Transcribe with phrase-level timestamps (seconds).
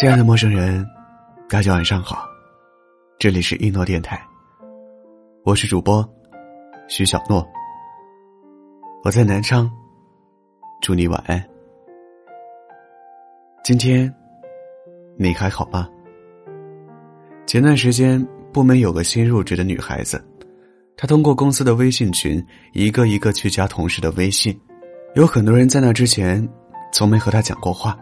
[0.00, 0.88] 亲爱的陌生人，
[1.48, 2.24] 大家晚上好，
[3.18, 4.16] 这里是一诺电台，
[5.42, 6.08] 我是主播
[6.86, 7.44] 徐小诺，
[9.02, 9.68] 我在南昌，
[10.80, 11.44] 祝你晚安。
[13.64, 14.08] 今天
[15.16, 15.88] 你还好吗？
[17.44, 20.24] 前段时间部门有个新入职的女孩子，
[20.96, 22.40] 她通过公司的微信群，
[22.72, 24.56] 一个一个去加同事的微信，
[25.16, 26.48] 有很多人在那之前
[26.92, 27.98] 从没和她讲过话。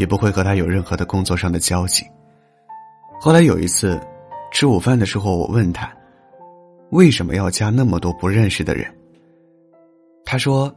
[0.00, 2.06] 也不会和他有任何的工作上的交集。
[3.20, 4.00] 后来有一次，
[4.50, 5.92] 吃午饭的时候，我问他，
[6.90, 8.90] 为什么要加那么多不认识的人？
[10.24, 10.74] 他说，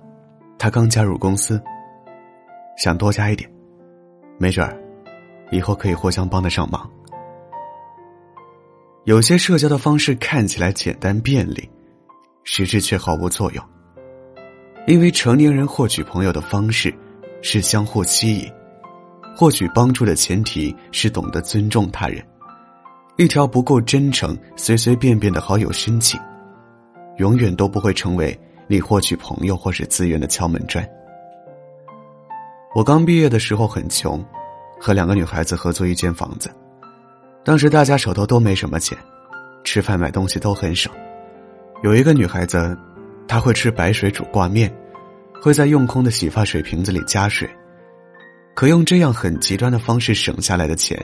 [0.59, 1.57] 他刚加入公司，
[2.77, 3.49] 想多加一点，
[4.37, 4.77] 没准儿，
[5.51, 6.91] 以后可以互相帮得上忙。
[9.05, 11.69] 有些社交的方式看起来简单便利，
[12.43, 13.63] 实质却毫无作用。
[14.85, 16.93] 因为成年人获取朋友的方式
[17.41, 18.51] 是相互吸引。
[19.35, 22.23] 获取帮助的前提是懂得尊重他人，
[23.17, 26.19] 一条不够真诚、随随便便的好友申请，
[27.17, 30.87] 永远都不会成为你获取朋友或是资源的敲门砖。
[32.75, 34.23] 我刚毕业的时候很穷，
[34.79, 36.49] 和两个女孩子合租一间房子，
[37.43, 38.97] 当时大家手头都没什么钱，
[39.63, 40.91] 吃饭买东西都很省。
[41.83, 42.77] 有一个女孩子，
[43.27, 44.73] 她会吃白水煮挂面，
[45.41, 47.49] 会在用空的洗发水瓶子里加水。
[48.55, 50.97] 可用这样很极端的方式省下来的钱，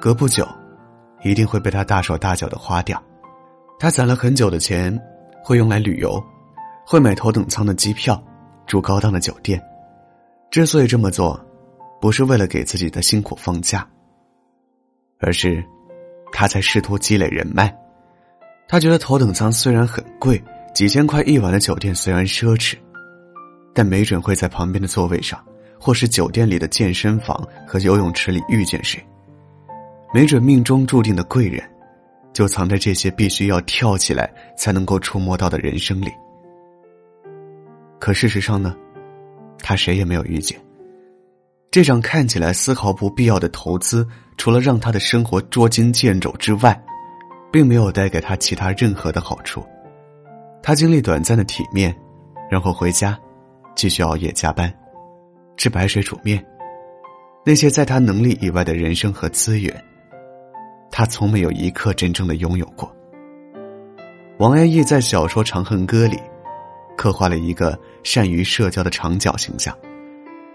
[0.00, 0.46] 隔不久，
[1.22, 3.00] 一定会被他大手大脚的花掉。
[3.78, 4.98] 他攒了很久的钱，
[5.44, 6.22] 会用来旅游，
[6.84, 8.20] 会买头等舱的机票，
[8.66, 9.62] 住高档的酒店。
[10.50, 11.38] 之所以这么做，
[12.00, 13.86] 不是为了给自己的辛苦放假，
[15.20, 15.64] 而是
[16.32, 17.72] 他在试图积累人脉。
[18.66, 20.42] 他觉得头等舱虽然很贵，
[20.74, 22.74] 几千块一晚的酒店虽然奢侈，
[23.72, 25.40] 但没准会在旁边的座位上。
[25.78, 29.04] 或是酒店里的健身房和游泳池里遇见谁，
[30.12, 31.62] 没准命中注定的贵人，
[32.32, 36.10] 就藏在这些必须要跳起来才能够触摸到的人生里。
[37.98, 38.76] 可事实上呢，
[39.58, 40.58] 他谁也没有遇见。
[41.70, 44.06] 这场看起来丝毫不必要的投资，
[44.36, 46.80] 除了让他的生活捉襟见肘之外，
[47.52, 49.64] 并没有带给他其他任何的好处。
[50.62, 51.94] 他经历短暂的体面，
[52.50, 53.18] 然后回家，
[53.74, 54.72] 继续熬夜加班。
[55.56, 56.44] 吃白水煮面，
[57.44, 59.74] 那些在他能力以外的人生和资源，
[60.90, 62.94] 他从没有一刻真正的拥有过。
[64.38, 66.18] 王安忆在小说《长恨歌》里，
[66.96, 69.74] 刻画了一个善于社交的长脚形象。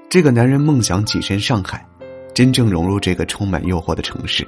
[0.08, 1.84] 这个男人梦想跻身上海，
[2.34, 4.48] 真正融入这个充满诱惑的城市。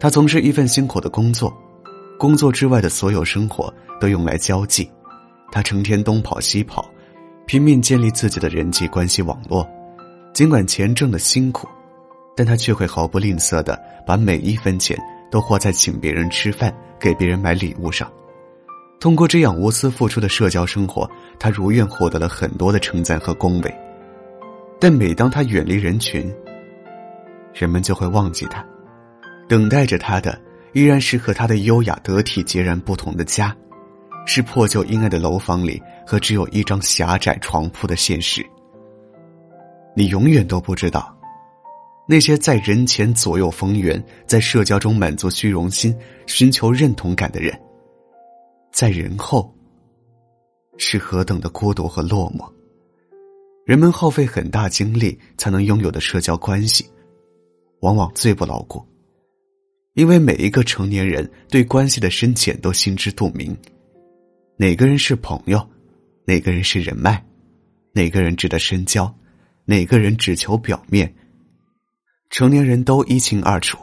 [0.00, 1.56] 他从事一份辛苦的工作，
[2.18, 4.90] 工作之外的所有生活都用来交际。
[5.52, 6.84] 他成天东跑西跑。
[7.46, 9.68] 拼命建立自己的人际关系网络，
[10.32, 11.68] 尽管钱挣的辛苦，
[12.34, 14.98] 但他却会毫不吝啬的把每一分钱
[15.30, 18.10] 都花在请别人吃饭、给别人买礼物上。
[18.98, 23.74] 通过这样无私付出的社交生活，他如愿获得了很多的称赞和恭维。
[24.80, 26.32] 但每当他远离人群，
[27.52, 28.64] 人们就会忘记他，
[29.46, 30.40] 等待着他的
[30.72, 33.54] 依然是和他的优雅得体截然不同的家。
[34.26, 38.44] 是破旧阴暗的楼房里和只有一张狭窄床铺的现实。
[39.96, 41.16] 你永远都不知道，
[42.08, 47.58] 那些在人前左右逢源，在社交中满足虚荣心、寻求认同感的人，
[48.72, 49.54] 在人后
[50.76, 52.44] 是何等的孤独和落寞。
[53.64, 56.84] 人们耗费很大精力才能拥有的社交关系，
[57.80, 58.84] 往往最不牢固，
[59.94, 63.56] 因为每一个成年人对关系的深浅都心知肚明。
[64.56, 65.66] 哪个人是朋友，
[66.26, 67.22] 哪个人是人脉，
[67.92, 69.14] 哪个人值得深交，
[69.64, 71.14] 哪个人只求表面，
[72.30, 73.78] 成年人都一清二楚。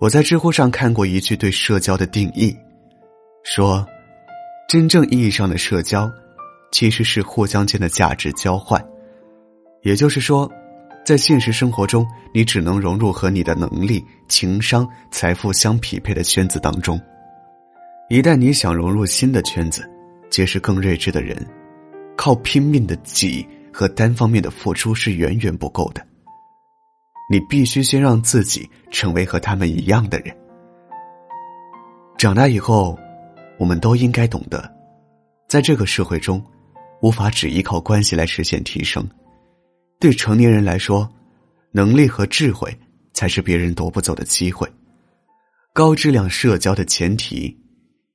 [0.00, 2.56] 我在知乎上看过一句对社交的定义，
[3.44, 3.86] 说，
[4.68, 6.10] 真正意义上的社交，
[6.72, 8.82] 其实是互相间的价值交换。
[9.82, 10.50] 也就是说，
[11.04, 17.00] 在现实生活中，你只能融入和你的能力、情商、财富相匹配的圈子当中。
[18.08, 19.88] 一旦你想融入新的圈子，
[20.30, 21.36] 结识更睿智的人，
[22.16, 26.06] 靠拼命的挤和单方面的付出是远远不够的。
[27.30, 30.34] 你必须先让自己成为和他们一样的人。
[32.16, 32.98] 长大以后，
[33.58, 34.72] 我们都应该懂得，
[35.48, 36.42] 在这个社会中，
[37.02, 39.06] 无法只依靠关系来实现提升。
[39.98, 41.08] 对成年人来说，
[41.72, 42.74] 能力和智慧
[43.12, 44.68] 才是别人夺不走的机会。
[45.72, 47.56] 高质量社交的前提。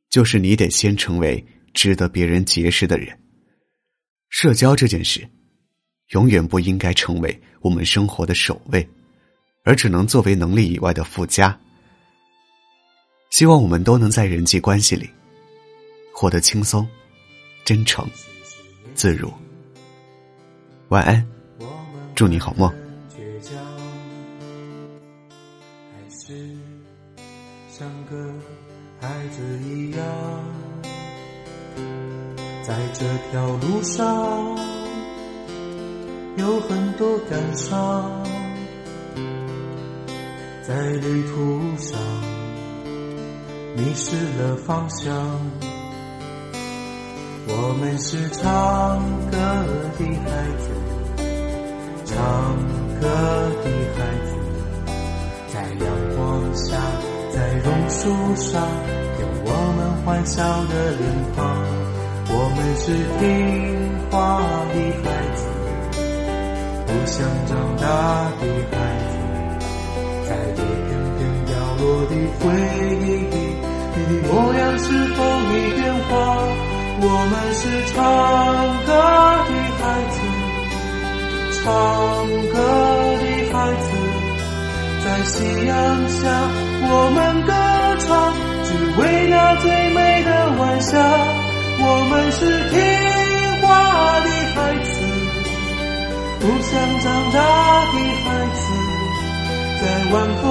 [0.07, 1.43] 就是你得先成为
[1.75, 3.15] 值得别人结识的人。
[4.29, 5.29] 社交这件事，
[6.13, 8.89] 永远不应该成为我们生活的首位，
[9.63, 11.55] 而只能作为能力以外的附加。
[13.29, 15.09] 希望我们都能在人际关系里
[16.13, 16.87] 活得轻松、
[17.63, 18.09] 真诚、
[18.93, 19.31] 自如。
[20.87, 21.27] 晚安，
[22.15, 22.73] 祝你好梦。
[27.77, 28.33] 像个
[29.01, 29.99] 孩子一样，
[32.63, 34.57] 在这条路上
[36.37, 38.23] 有很多感伤，
[40.67, 41.99] 在旅途上
[43.75, 45.13] 迷失了方向。
[47.47, 48.99] 我们是唱
[49.29, 49.37] 歌
[49.97, 50.27] 的孩
[50.57, 50.69] 子，
[52.05, 52.15] 唱
[52.99, 53.03] 歌
[53.63, 54.29] 的孩子，
[55.53, 55.53] 在
[55.85, 55.85] 阳
[56.15, 56.65] 光下。
[57.31, 57.99] 在榕树
[58.37, 58.61] 上
[59.19, 61.01] 有我们欢笑的脸
[61.35, 61.43] 庞，
[62.29, 63.25] 我们是听
[64.11, 64.13] 话
[64.69, 65.41] 的孩子，
[66.85, 67.17] 不想
[67.47, 67.83] 长大
[68.37, 69.17] 的孩子，
[70.29, 70.87] 在一片
[71.17, 71.49] 片掉
[71.81, 72.43] 落的回
[73.01, 73.03] 忆
[73.33, 73.35] 里，
[73.95, 74.85] 你的模样是
[75.15, 75.17] 否
[75.49, 76.13] 已变化？
[77.01, 77.61] 我们是
[77.91, 77.97] 唱
[78.85, 78.93] 歌
[79.49, 79.51] 的
[79.81, 80.15] 孩子，
[81.63, 81.65] 唱
[82.53, 82.55] 歌
[83.17, 83.83] 的孩子。
[85.03, 85.73] 在夕阳
[86.09, 86.29] 下，
[86.89, 87.49] 我们歌
[88.05, 88.13] 唱，
[88.75, 90.29] 只为那最美的
[90.59, 90.97] 晚霞。
[91.77, 92.39] 我们是
[92.69, 92.77] 听
[93.61, 93.67] 话
[94.19, 94.91] 的孩子，
[96.39, 97.37] 不想长大
[97.93, 98.59] 的孩子。
[99.81, 100.45] 在晚风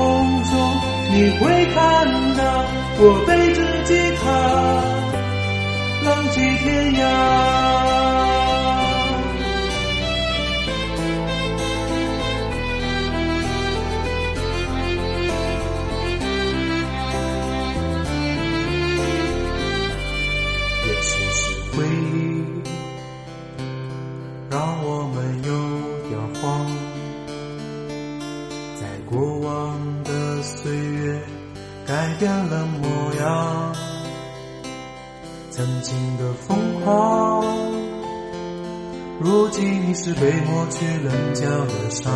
[0.44, 0.53] 中，
[1.11, 1.43] 你会
[1.75, 1.76] 看
[2.37, 2.41] 到
[2.99, 3.91] 我背着吉
[4.23, 4.25] 他，
[6.05, 7.03] 浪迹天涯。
[39.20, 42.12] 如今已是被抹去棱角的伤，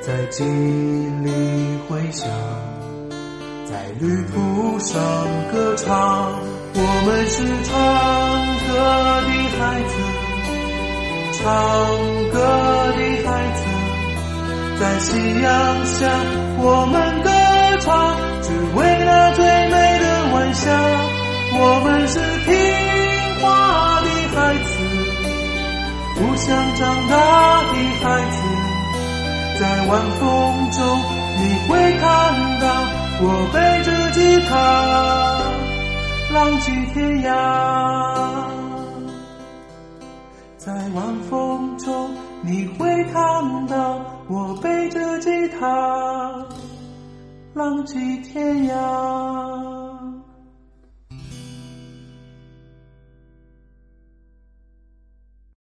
[0.00, 2.28] 在记忆里回响，
[3.66, 4.98] 在旅途上
[5.52, 6.40] 歌唱。
[6.74, 7.74] 我们是唱
[8.68, 8.72] 歌
[9.26, 9.92] 的孩子，
[11.32, 11.42] 唱
[12.30, 12.36] 歌
[12.94, 13.60] 的孩子，
[14.78, 15.10] 在夕
[15.42, 15.48] 阳
[15.84, 15.98] 下，
[16.60, 17.28] 我们歌
[17.80, 18.16] 唱。
[18.42, 20.64] 只为那最美的晚霞，
[21.52, 22.14] 我们是
[22.46, 22.48] 听
[23.42, 24.77] 话的孩子，
[26.18, 27.14] 不想长大
[27.62, 28.36] 的孩子。
[29.60, 30.80] 在晚风中，
[31.38, 32.04] 你会看
[32.60, 32.64] 到
[33.20, 34.18] 我背着吉
[34.48, 34.52] 他，
[36.34, 37.26] 浪迹天涯。
[40.56, 40.96] 在晚
[41.30, 42.10] 风中，
[42.42, 46.34] 你会看到我背着吉他。
[47.54, 49.77] 浪迹天涯。